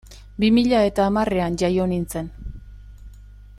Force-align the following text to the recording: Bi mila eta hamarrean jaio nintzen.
Bi 0.43 0.47
mila 0.55 0.79
eta 0.91 1.05
hamarrean 1.09 1.59
jaio 1.63 1.87
nintzen. 1.93 2.33